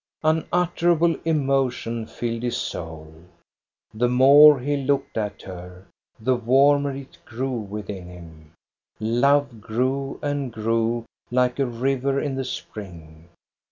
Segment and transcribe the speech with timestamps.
[0.23, 3.13] Unutterable emotion filled his soul.
[3.93, 5.85] The more he looked at her,
[6.19, 8.53] the warmer it grew within him.
[8.99, 13.29] Love grew and grew, like a river in the spring.